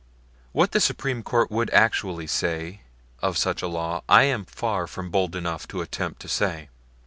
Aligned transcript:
What 0.51 0.71
the 0.71 0.79
Supreme 0.79 1.21
Court 1.21 1.51
would 1.51 1.69
actually 1.69 2.25
say 2.25 2.81
of 3.21 3.37
such 3.37 3.61
a 3.61 3.67
law 3.67 4.01
I 4.09 4.23
am 4.23 4.45
far 4.45 4.87
from 4.87 5.11
bold 5.11 5.35
enough 5.35 5.67
to 5.67 5.81
attempt 5.81 6.23
to 6.23 6.27
say. 6.27 6.69